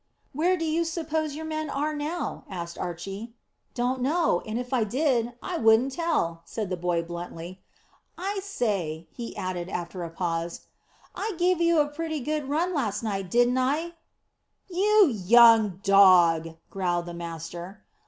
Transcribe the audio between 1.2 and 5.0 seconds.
your men are now?" asked Archy. "Don't know, and if I